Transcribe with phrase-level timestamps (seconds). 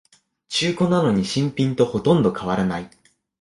[0.49, 2.89] 中古なのに新品とほとんど変わらない